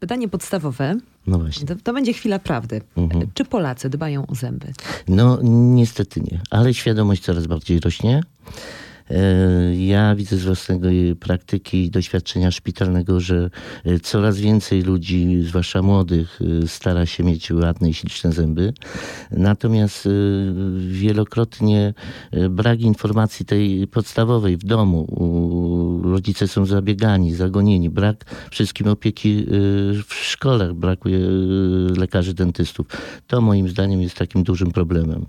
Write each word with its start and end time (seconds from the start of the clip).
Pytanie 0.00 0.28
podstawowe. 0.28 0.96
No 1.26 1.38
właśnie. 1.38 1.66
To, 1.66 1.74
to 1.82 1.92
będzie 1.92 2.12
chwila 2.12 2.38
prawdy. 2.38 2.80
Mhm. 2.96 3.26
Czy 3.34 3.44
Polacy 3.44 3.90
dbają 3.90 4.26
o 4.26 4.34
zęby? 4.34 4.72
No 5.08 5.38
niestety 5.42 6.20
nie, 6.20 6.40
ale 6.50 6.74
świadomość 6.74 7.22
coraz 7.22 7.46
bardziej 7.46 7.80
rośnie. 7.80 8.22
E, 9.10 9.76
Ja 9.76 10.14
widzę 10.14 10.36
z 10.36 10.44
własnej 10.44 11.16
praktyki 11.16 11.84
i 11.84 11.90
doświadczenia 11.90 12.50
szpitalnego, 12.50 13.20
że 13.20 13.50
e, 13.84 14.00
coraz 14.00 14.38
więcej 14.38 14.82
ludzi, 14.82 15.42
zwłaszcza 15.42 15.82
młodych, 15.82 16.38
e, 16.64 16.68
stara 16.68 17.06
się 17.06 17.24
mieć 17.24 17.50
ładne 17.50 17.90
i 17.90 17.94
śliczne 17.94 18.32
zęby. 18.32 18.72
Natomiast 19.30 20.08
wielokrotnie 20.88 21.94
brak 22.50 22.80
informacji 22.80 23.46
tej 23.46 23.86
podstawowej 23.86 24.56
w 24.56 24.64
domu. 24.64 25.06
Rodzice 26.10 26.48
są 26.48 26.66
zabiegani, 26.66 27.34
zagonieni. 27.34 27.90
Brak 27.90 28.24
wszystkim 28.50 28.88
opieki 28.88 29.38
e, 29.38 29.44
w 30.08 30.14
szkołach, 30.14 30.74
brakuje 30.74 31.18
e, 31.18 31.20
lekarzy 32.00 32.34
dentystów. 32.34 32.86
To 33.26 33.40
moim 33.40 33.68
zdaniem 33.68 34.02
jest 34.02 34.16
takim 34.16 34.42
dużym 34.42 34.70
problemem. 34.70 35.26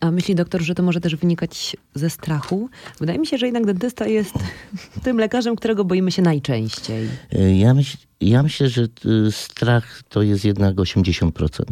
A 0.00 0.10
myśli 0.10 0.34
doktor, 0.34 0.62
że 0.62 0.74
to 0.74 0.82
może 0.82 1.00
też 1.00 1.16
wynikać 1.16 1.76
ze 1.94 2.10
strachu? 2.10 2.68
Wydaje 3.00 3.18
mi 3.18 3.26
się, 3.26 3.38
że 3.38 3.46
jednak 3.46 3.66
dentysta 3.66 4.06
jest 4.06 4.34
tym 5.04 5.18
lekarzem, 5.18 5.56
którego 5.56 5.84
boimy 5.84 6.12
się 6.12 6.22
najczęściej. 6.22 7.08
E, 7.32 7.56
Ja, 7.56 7.74
myśl, 7.74 7.96
ja 8.28 8.42
myślę, 8.42 8.68
że 8.68 8.82
y, 8.82 9.32
strach 9.32 10.02
to 10.08 10.22
jest 10.22 10.44
jednak 10.44 10.76
80%. 10.76 11.62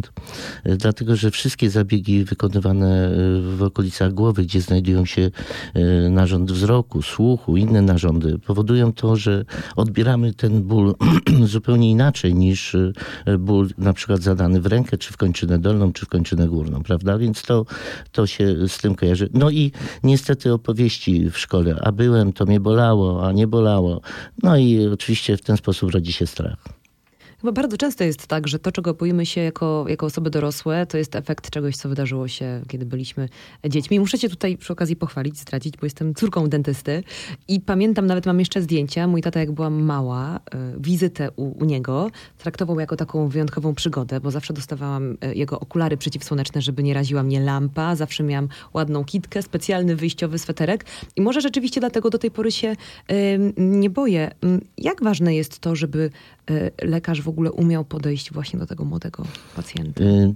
E, 0.64 0.76
Dlatego, 0.76 1.16
że 1.16 1.30
wszystkie 1.30 1.70
zabiegi 1.70 2.24
wykonywane 2.24 3.10
y, 3.10 3.56
w 3.56 3.62
okolicach 3.62 4.12
głowy, 4.12 4.42
gdzie 4.42 4.60
znajdują 4.60 5.04
się 5.04 5.30
y, 5.76 6.10
narząd 6.10 6.52
wzroku, 6.52 7.02
słuchu, 7.02 7.56
inne 7.56 7.82
narządy, 7.82 8.38
powodują 8.38 8.92
to, 8.92 9.16
że 9.16 9.44
odbieramy 9.76 10.34
ten 10.34 10.62
ból 10.62 10.94
zupełnie 11.44 11.90
inaczej 11.90 12.34
niż 12.34 12.74
y, 12.74 12.92
ból 13.38 13.68
na 13.78 13.92
przykład 13.92 14.22
zadany 14.22 14.60
w 14.60 14.66
rękę, 14.66 14.98
czy 14.98 15.12
w 15.12 15.16
kończynę 15.16 15.58
dolną, 15.58 15.92
czy 15.92 16.06
w 16.06 16.08
kończynę 16.08 16.48
górną, 16.48 16.82
prawda? 16.82 17.18
Więc 17.18 17.42
to, 17.42 17.66
to 18.12 18.26
się 18.26 18.68
z 18.68 18.78
tym 18.78 18.94
kojarzy. 18.94 19.28
No 19.32 19.50
i 19.50 19.72
niestety 20.02 20.52
opowieści 20.52 21.30
w 21.30 21.38
szkole, 21.38 21.76
a 21.82 21.92
byłem, 21.92 22.32
to 22.32 22.44
mnie 22.44 22.60
bolało, 22.60 23.26
a 23.26 23.32
nie 23.32 23.46
bolało. 23.46 24.00
No 24.42 24.56
i 24.56 24.86
oczywiście 24.86 25.36
w 25.36 25.42
ten 25.42 25.56
sposób 25.56 25.90
rodzi 25.90 26.12
się 26.12 26.26
strach. 26.26 26.41
that 26.42 26.81
Chyba 27.42 27.52
bardzo 27.52 27.76
często 27.76 28.04
jest 28.04 28.26
tak, 28.26 28.48
że 28.48 28.58
to, 28.58 28.72
czego 28.72 28.94
boimy 28.94 29.26
się 29.26 29.40
jako, 29.40 29.84
jako 29.88 30.06
osoby 30.06 30.30
dorosłe, 30.30 30.86
to 30.86 30.98
jest 30.98 31.16
efekt 31.16 31.50
czegoś, 31.50 31.76
co 31.76 31.88
wydarzyło 31.88 32.28
się, 32.28 32.62
kiedy 32.68 32.86
byliśmy 32.86 33.28
dziećmi. 33.68 34.00
Muszę 34.00 34.18
cię 34.18 34.28
tutaj 34.28 34.56
przy 34.56 34.72
okazji 34.72 34.96
pochwalić, 34.96 35.38
zdradzić, 35.38 35.76
bo 35.76 35.86
jestem 35.86 36.14
córką 36.14 36.48
dentysty 36.48 37.04
i 37.48 37.60
pamiętam, 37.60 38.06
nawet 38.06 38.26
mam 38.26 38.38
jeszcze 38.38 38.62
zdjęcia. 38.62 39.06
Mój 39.06 39.22
tata, 39.22 39.40
jak 39.40 39.52
byłam 39.52 39.82
mała, 39.82 40.36
y, 40.36 40.40
wizytę 40.80 41.30
u, 41.36 41.62
u 41.62 41.64
niego 41.64 42.10
traktował 42.38 42.80
jako 42.80 42.96
taką 42.96 43.28
wyjątkową 43.28 43.74
przygodę, 43.74 44.20
bo 44.20 44.30
zawsze 44.30 44.54
dostawałam 44.54 45.12
y, 45.12 45.34
jego 45.34 45.60
okulary 45.60 45.96
przeciwsłoneczne, 45.96 46.62
żeby 46.62 46.82
nie 46.82 46.94
raziła 46.94 47.22
mnie 47.22 47.40
lampa. 47.40 47.96
Zawsze 47.96 48.22
miałam 48.22 48.48
ładną 48.74 49.04
kitkę, 49.04 49.42
specjalny 49.42 49.96
wyjściowy 49.96 50.38
sweterek 50.38 50.84
i 51.16 51.20
może 51.20 51.40
rzeczywiście 51.40 51.80
dlatego 51.80 52.10
do 52.10 52.18
tej 52.18 52.30
pory 52.30 52.52
się 52.52 52.76
nie 53.56 53.90
boję. 53.90 54.30
Mm, 54.40 54.60
Jak 54.78 55.02
ważne 55.02 55.34
jest 55.34 55.58
to, 55.58 55.76
żeby 55.76 56.10
lekarz 56.82 57.22
w 57.22 57.28
ogóle 57.28 57.52
umiał 57.52 57.84
podejść 57.84 58.32
właśnie 58.32 58.58
do 58.58 58.66
tego 58.66 58.84
młodego 58.84 59.24
pacjenta? 59.56 60.04
Y, 60.04 60.34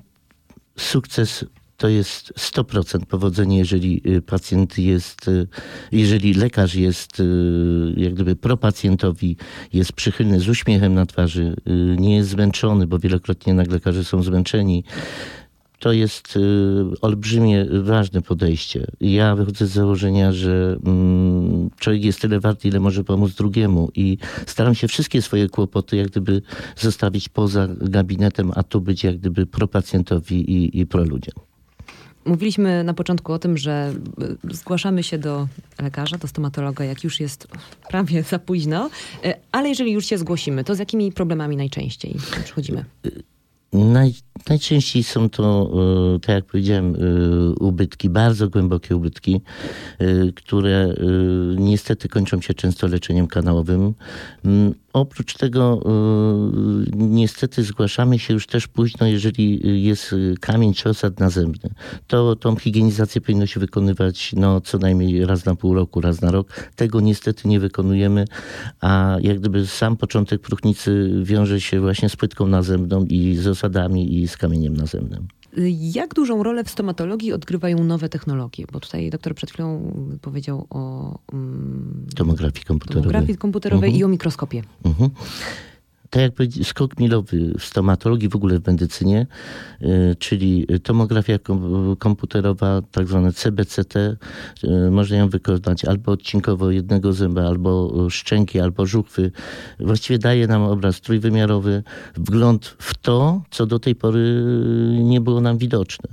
Sukces 0.78 1.44
to 1.76 1.88
jest 1.88 2.32
100% 2.36 3.06
powodzenie, 3.06 3.58
jeżeli 3.58 4.02
y, 4.06 4.22
pacjent 4.22 4.78
jest, 4.78 5.28
y, 5.28 5.46
jeżeli 5.92 6.34
lekarz 6.34 6.74
jest 6.74 7.20
y, 7.20 7.94
jak 7.96 8.14
gdyby 8.14 8.36
propacjentowi, 8.36 9.36
jest 9.72 9.92
przychylny 9.92 10.40
z 10.40 10.48
uśmiechem 10.48 10.94
na 10.94 11.06
twarzy, 11.06 11.56
y, 11.68 11.96
nie 12.00 12.16
jest 12.16 12.28
zmęczony, 12.28 12.86
bo 12.86 12.98
wielokrotnie 12.98 13.50
jednak 13.50 13.70
lekarze 13.70 14.04
są 14.04 14.22
zmęczeni. 14.22 14.84
To 15.78 15.92
jest 15.92 16.36
y, 16.36 16.40
olbrzymie, 17.00 17.66
ważne 17.82 18.22
podejście. 18.22 18.86
Ja 19.00 19.34
wychodzę 19.36 19.66
z 19.66 19.70
założenia, 19.70 20.32
że 20.32 20.76
mm, 20.86 21.70
człowiek 21.78 22.04
jest 22.04 22.20
tyle 22.20 22.40
wart, 22.40 22.64
ile 22.64 22.80
może 22.80 23.04
pomóc 23.04 23.34
drugiemu 23.34 23.90
i 23.94 24.18
staram 24.46 24.74
się 24.74 24.88
wszystkie 24.88 25.22
swoje 25.22 25.48
kłopoty 25.48 25.96
jak 25.96 26.08
gdyby 26.08 26.42
zostawić 26.76 27.28
poza 27.28 27.68
gabinetem, 27.80 28.52
a 28.54 28.62
tu 28.62 28.80
być 28.80 29.04
jak 29.04 29.16
gdyby 29.16 29.46
propacjentowi 29.46 30.50
i, 30.50 30.80
i 30.80 30.86
proludziom. 30.86 31.34
Mówiliśmy 32.24 32.84
na 32.84 32.94
początku 32.94 33.32
o 33.32 33.38
tym, 33.38 33.58
że 33.58 33.94
y, 34.50 34.56
zgłaszamy 34.56 35.02
się 35.02 35.18
do 35.18 35.48
lekarza, 35.82 36.18
do 36.18 36.28
stomatologa, 36.28 36.84
jak 36.84 37.04
już 37.04 37.20
jest 37.20 37.48
prawie 37.88 38.22
za 38.22 38.38
późno, 38.38 38.90
y, 39.24 39.34
ale 39.52 39.68
jeżeli 39.68 39.92
już 39.92 40.06
się 40.06 40.18
zgłosimy, 40.18 40.64
to 40.64 40.74
z 40.74 40.78
jakimi 40.78 41.12
problemami 41.12 41.56
najczęściej 41.56 42.16
przychodzimy? 42.44 42.84
Naj, 43.72 44.14
najczęściej 44.48 45.02
są 45.02 45.30
to, 45.30 45.70
e, 46.14 46.20
tak 46.20 46.34
jak 46.34 46.44
powiedziałem, 46.44 46.94
e, 46.94 46.98
ubytki, 47.54 48.10
bardzo 48.10 48.48
głębokie 48.48 48.96
ubytki, 48.96 49.40
e, 49.98 50.32
które 50.32 50.94
niestety 51.56 52.08
kończą 52.08 52.40
się 52.40 52.54
często 52.54 52.86
leczeniem 52.86 53.26
kanałowym. 53.26 53.94
Mm, 54.44 54.74
Oprócz 54.96 55.34
tego 55.34 55.80
niestety 56.94 57.62
zgłaszamy 57.62 58.18
się 58.18 58.34
już 58.34 58.46
też 58.46 58.68
późno, 58.68 59.06
jeżeli 59.06 59.60
jest 59.84 60.14
kamień 60.40 60.74
czy 60.74 60.88
osad 60.88 61.20
nazębny. 61.20 61.70
To 62.06 62.36
tą 62.36 62.56
higienizację 62.56 63.20
powinno 63.20 63.46
się 63.46 63.60
wykonywać 63.60 64.32
no, 64.36 64.60
co 64.60 64.78
najmniej 64.78 65.26
raz 65.26 65.44
na 65.44 65.54
pół 65.54 65.74
roku, 65.74 66.00
raz 66.00 66.20
na 66.20 66.30
rok. 66.30 66.70
Tego 66.76 67.00
niestety 67.00 67.48
nie 67.48 67.60
wykonujemy, 67.60 68.24
a 68.80 69.16
jak 69.20 69.38
gdyby 69.40 69.66
sam 69.66 69.96
początek 69.96 70.40
próchnicy 70.40 71.10
wiąże 71.22 71.60
się 71.60 71.80
właśnie 71.80 72.08
z 72.08 72.16
płytką 72.16 72.46
nazębną 72.46 73.04
i 73.04 73.36
z 73.36 73.46
osadami 73.46 74.18
i 74.22 74.25
z 74.28 74.36
kamieniem 74.36 74.76
nazębnym. 74.76 75.28
Y, 75.58 75.70
Jak 75.80 76.14
dużą 76.14 76.42
rolę 76.42 76.64
w 76.64 76.70
stomatologii 76.70 77.32
odgrywają 77.32 77.84
nowe 77.84 78.08
technologie? 78.08 78.64
Bo 78.72 78.80
tutaj 78.80 79.10
doktor 79.10 79.34
przed 79.34 79.50
chwilą 79.50 79.92
powiedział 80.22 80.66
o 80.70 81.14
mm, 81.32 82.06
Tomografii 82.16 82.64
komputerowej. 82.64 83.02
tomografii 83.02 83.38
komputerowej 83.38 83.96
i 83.96 84.04
o 84.04 84.08
mikroskopie. 84.08 84.62
Mhm. 84.84 85.10
Tak 86.10 86.22
jak 86.22 86.32
powiedzi- 86.34 86.64
skok 86.64 86.98
milowy 87.00 87.52
w 87.58 87.64
stomatologii, 87.64 88.28
w 88.28 88.36
ogóle 88.36 88.58
w 88.60 88.66
medycynie, 88.66 89.26
y, 89.82 89.86
czyli 90.18 90.66
tomografia 90.82 91.38
kom- 91.38 91.96
komputerowa, 91.98 92.82
tak 92.90 93.08
zwane 93.08 93.32
CBCT, 93.32 93.96
y, 93.96 94.90
można 94.90 95.16
ją 95.16 95.28
wykonać 95.28 95.84
albo 95.84 96.12
odcinkowo 96.12 96.70
jednego 96.70 97.12
zęba, 97.12 97.42
albo 97.46 97.92
szczęki, 98.10 98.60
albo 98.60 98.86
żuchwy. 98.86 99.30
Właściwie 99.80 100.18
daje 100.18 100.46
nam 100.46 100.62
obraz 100.62 101.00
trójwymiarowy, 101.00 101.82
wgląd 102.14 102.66
w 102.78 102.94
to, 102.94 103.42
co 103.50 103.66
do 103.66 103.78
tej 103.78 103.94
pory 103.94 104.42
nie 105.02 105.20
było 105.20 105.40
nam 105.40 105.58
widoczne. 105.58 106.08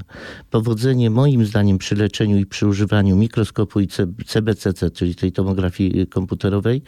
Powodzenie 0.52 1.10
moim 1.10 1.46
zdaniem 1.46 1.78
przy 1.78 1.96
leczeniu 1.96 2.38
i 2.38 2.46
przy 2.46 2.68
używaniu 2.68 3.16
mikroskopu 3.16 3.80
i 3.80 3.88
C- 3.88 4.08
CBCC, 4.26 4.92
czyli 4.92 5.16
tej 5.16 5.32
tomografii 5.32 6.00
y, 6.02 6.06
komputerowej, 6.08 6.82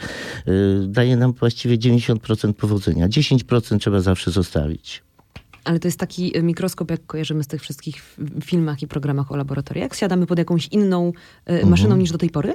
y, 0.48 0.88
daje 0.88 1.18
nam 1.18 1.34
właściwie 1.34 1.78
90% 1.78 2.54
powodzenia. 2.54 2.95
10% 2.96 3.80
trzeba 3.80 4.00
zawsze 4.00 4.32
zostawić. 4.32 5.04
Ale 5.64 5.80
to 5.80 5.88
jest 5.88 6.00
taki 6.00 6.38
y, 6.38 6.44
mikroskop, 6.44 6.92
jak 6.92 7.06
kojarzymy 7.06 7.44
z 7.44 7.48
tych 7.48 7.62
wszystkich 7.62 8.18
filmach 8.44 8.82
i 8.82 8.88
programach 8.88 9.32
o 9.32 9.36
laboratoriach. 9.36 9.96
Siadamy 9.96 10.26
pod 10.26 10.38
jakąś 10.38 10.68
inną 10.68 11.14
y, 11.50 11.66
maszyną 11.66 11.96
niż 11.96 12.12
do 12.12 12.18
tej 12.18 12.30
pory? 12.30 12.54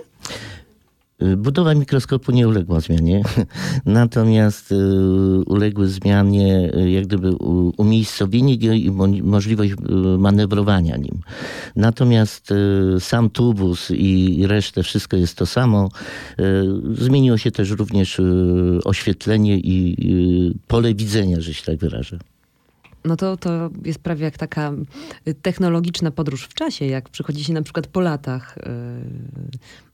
Y, 1.22 1.36
Budowa 1.36 1.74
mikroskopu 1.74 2.32
nie 2.32 2.48
uległa 2.48 2.80
zmianie, 2.80 3.22
natomiast 3.84 4.72
y, 4.72 4.76
uległy 5.46 5.88
zmianie 5.88 6.70
y, 6.74 6.90
jak 6.90 7.06
gdyby 7.06 7.32
umiejscowienie 7.76 8.54
i 8.54 8.90
mo- 8.90 9.06
możliwość 9.22 9.72
manewrowania 10.18 10.96
nim. 10.96 11.20
Natomiast 11.76 12.48
sam 12.98 13.30
tubus 13.30 13.90
i 13.90 14.42
resztę, 14.46 14.82
wszystko 14.82 15.16
jest 15.16 15.36
to 15.36 15.46
samo. 15.46 15.88
Zmieniło 16.92 17.38
się 17.38 17.50
też 17.50 17.70
również 17.70 18.20
oświetlenie 18.84 19.58
i 19.58 20.56
pole 20.66 20.94
widzenia, 20.94 21.40
że 21.40 21.54
się 21.54 21.64
tak 21.64 21.76
wyrażę. 21.76 22.18
No 23.04 23.16
to, 23.16 23.36
to 23.36 23.70
jest 23.84 23.98
prawie 23.98 24.24
jak 24.24 24.38
taka 24.38 24.72
y, 25.28 25.34
technologiczna 25.34 26.10
podróż 26.10 26.44
w 26.44 26.54
czasie, 26.54 26.86
jak 26.86 27.08
przychodzi 27.08 27.44
się 27.44 27.52
na 27.52 27.62
przykład 27.62 27.86
po 27.86 28.00
latach 28.00 28.58
y, 28.58 28.60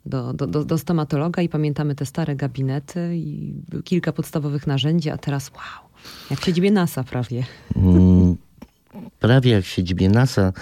do, 0.07 0.33
do, 0.33 0.47
do, 0.47 0.65
do 0.65 0.79
stomatologa 0.79 1.43
i 1.43 1.49
pamiętamy 1.49 1.95
te 1.95 2.07
stare 2.07 2.37
gabinety 2.37 3.17
i 3.17 3.55
kilka 3.85 4.13
podstawowych 4.13 4.67
narzędzi, 4.67 5.11
a 5.11 5.19
teraz 5.19 5.51
wow, 5.51 5.91
jak 6.31 6.45
siedzibie 6.45 6.71
NASA 6.71 7.05
prawie. 7.05 7.45
Prawie 9.27 9.51
jak 9.51 9.65
w 9.65 9.69
siedzibie 9.69 10.09
NASA. 10.09 10.53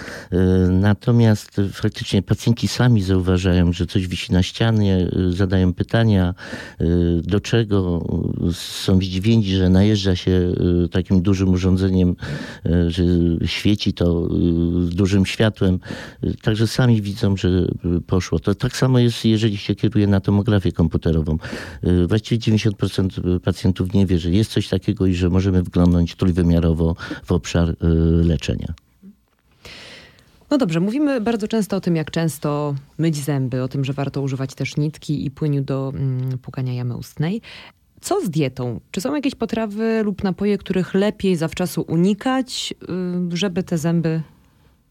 Natomiast 0.69 1.61
faktycznie 1.71 2.21
pacjenci 2.21 2.67
sami 2.67 3.01
zauważają, 3.01 3.73
że 3.73 3.85
coś 3.85 4.07
wisi 4.07 4.33
na 4.33 4.43
ścianie, 4.43 5.07
zadają 5.29 5.73
pytania, 5.73 6.33
do 7.23 7.39
czego 7.39 8.05
są 8.53 8.97
zdziwieni, 8.97 9.55
że 9.55 9.69
najeżdża 9.69 10.15
się 10.15 10.53
takim 10.91 11.21
dużym 11.21 11.49
urządzeniem, 11.49 12.15
że 12.87 13.03
świeci 13.45 13.93
to 13.93 14.27
dużym 14.89 15.25
światłem. 15.25 15.79
Także 16.41 16.67
sami 16.67 17.01
widzą, 17.01 17.37
że 17.37 17.49
poszło. 18.07 18.39
To 18.39 18.55
tak 18.55 18.77
samo 18.77 18.99
jest, 18.99 19.25
jeżeli 19.25 19.57
się 19.57 19.75
kieruje 19.75 20.07
na 20.07 20.19
tomografię 20.19 20.71
komputerową. 20.71 21.37
Właściwie 22.07 22.57
90% 22.57 23.39
pacjentów 23.39 23.93
nie 23.93 24.05
wie, 24.05 24.19
że 24.19 24.31
jest 24.31 24.51
coś 24.51 24.69
takiego 24.69 25.05
i 25.05 25.13
że 25.13 25.29
możemy 25.29 25.63
wglądnąć 25.63 26.15
trójwymiarowo 26.15 26.95
w 27.25 27.31
obszar 27.31 27.69
y, 27.69 27.75
No 30.51 30.57
dobrze, 30.57 30.79
mówimy 30.79 31.21
bardzo 31.21 31.47
często 31.47 31.77
o 31.77 31.81
tym, 31.81 31.95
jak 31.95 32.11
często 32.11 32.75
myć 32.97 33.15
zęby, 33.15 33.63
o 33.63 33.67
tym, 33.67 33.85
że 33.85 33.93
warto 33.93 34.21
używać 34.21 34.55
też 34.55 34.77
nitki 34.77 35.25
i 35.25 35.31
płyniu 35.31 35.61
do 35.61 35.91
mm, 35.95 36.37
płukania 36.37 36.73
jamy 36.73 36.97
ustnej. 36.97 37.41
Co 38.01 38.21
z 38.21 38.29
dietą? 38.29 38.79
Czy 38.91 39.01
są 39.01 39.15
jakieś 39.15 39.35
potrawy 39.35 40.03
lub 40.03 40.23
napoje, 40.23 40.57
których 40.57 40.93
lepiej 40.93 41.35
zawczasu 41.35 41.85
unikać, 41.87 42.73
y, 43.33 43.37
żeby 43.37 43.63
te 43.63 43.77
zęby 43.77 44.21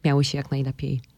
miały 0.04 0.24
się 0.24 0.38
jak 0.38 0.50
najlepiej? 0.50 1.13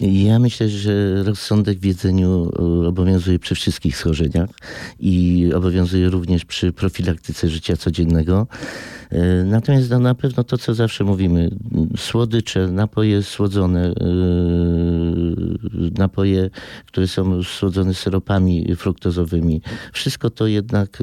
Ja 0.00 0.38
myślę, 0.38 0.68
że 0.68 1.22
rozsądek 1.22 1.78
w 1.78 1.84
jedzeniu 1.84 2.50
e, 2.84 2.88
obowiązuje 2.88 3.38
przy 3.38 3.54
wszystkich 3.54 3.96
schorzeniach 3.96 4.50
i 5.00 5.46
obowiązuje 5.54 6.10
również 6.10 6.44
przy 6.44 6.72
profilaktyce 6.72 7.48
życia 7.48 7.76
codziennego. 7.76 8.46
E, 9.10 9.44
natomiast 9.44 9.90
no, 9.90 9.98
na 9.98 10.14
pewno 10.14 10.44
to, 10.44 10.58
co 10.58 10.74
zawsze 10.74 11.04
mówimy, 11.04 11.50
słodycze, 11.96 12.68
napoje 12.68 13.22
słodzone, 13.22 13.86
e, 13.86 13.94
napoje, 15.98 16.50
które 16.86 17.08
są 17.08 17.42
słodzone 17.42 17.94
syropami 17.94 18.76
fruktozowymi, 18.76 19.62
wszystko 19.92 20.30
to 20.30 20.46
jednak 20.46 21.02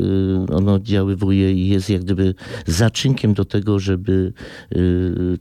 ono 0.50 0.74
oddziaływuje 0.74 1.54
i 1.54 1.68
jest 1.68 1.89
jak 1.89 2.04
gdyby 2.04 2.36
zaczynkiem 2.68 3.34
do 3.34 3.46
tego, 3.46 3.80
żeby 3.80 4.34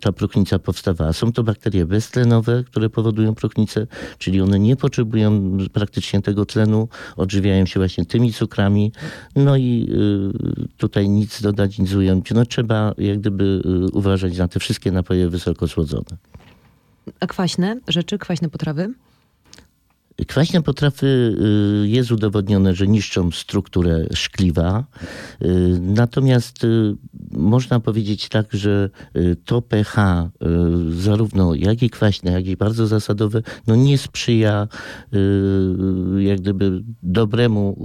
ta 0.00 0.12
próchnica 0.12 0.58
powstawała. 0.58 1.12
Są 1.12 1.32
to 1.32 1.42
bakterie 1.42 1.86
beztlenowe, 1.86 2.64
które 2.64 2.90
powodują 2.90 3.34
próchnicę, 3.42 3.86
czyli 4.18 4.40
one 4.40 4.58
nie 4.58 4.76
potrzebują 4.76 5.58
praktycznie 5.72 6.22
tego 6.22 6.46
tlenu, 6.46 6.88
odżywiają 7.16 7.66
się 7.66 7.80
właśnie 7.80 8.04
tymi 8.06 8.32
cukrami, 8.32 8.92
no 9.36 9.56
i 9.56 9.92
tutaj 10.76 11.08
nic 11.08 11.42
dodać, 11.42 11.78
nic 11.78 11.94
ująć. 11.94 12.30
No 12.30 12.46
trzeba 12.46 12.94
jak 12.98 13.20
gdyby 13.20 13.62
uważać 13.92 14.38
na 14.38 14.48
te 14.48 14.60
wszystkie 14.60 14.92
napoje 14.92 15.28
wysoko 15.28 15.68
słodzone. 15.68 16.16
A 17.20 17.26
kwaśne 17.26 17.80
rzeczy, 17.88 18.18
kwaśne 18.18 18.48
potrawy? 18.48 18.94
Kwaśne 20.26 20.62
potrawy 20.62 21.06
y, 21.84 21.88
jest 21.88 22.12
udowodnione, 22.12 22.74
że 22.74 22.86
niszczą 22.86 23.30
strukturę 23.30 24.06
szkliwa. 24.14 24.84
Y, 25.42 25.46
natomiast 25.80 26.64
y, 26.64 26.94
można 27.30 27.80
powiedzieć 27.80 28.28
tak, 28.28 28.46
że 28.52 28.90
to 29.44 29.62
pH, 29.62 30.30
zarówno 30.90 31.54
jak 31.54 31.82
i 31.82 31.90
kwaśne, 31.90 32.32
jak 32.32 32.46
i 32.46 32.56
bardzo 32.56 32.86
zasadowe, 32.86 33.42
no 33.66 33.76
nie 33.76 33.98
sprzyja 33.98 34.68
jak 36.18 36.40
gdyby 36.40 36.82
dobremu 37.02 37.76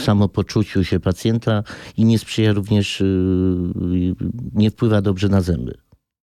samopoczuciu 0.00 0.84
się 0.84 1.00
pacjenta 1.00 1.62
i 1.96 2.04
nie 2.04 2.18
sprzyja 2.18 2.52
również, 2.52 3.02
nie 4.54 4.70
wpływa 4.70 5.02
dobrze 5.02 5.28
na 5.28 5.40
zęby. 5.40 5.74